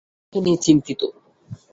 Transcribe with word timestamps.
আমি 0.03 0.31
তোমাকে 0.33 0.39
নিয়ে 0.45 0.59
চিন্তিত। 0.65 1.01